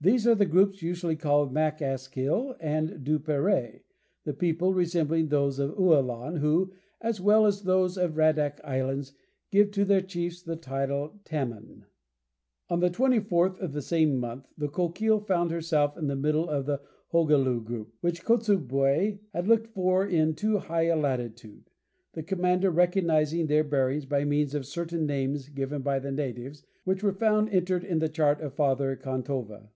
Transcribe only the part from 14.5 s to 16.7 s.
the Coquille found herself in the middle of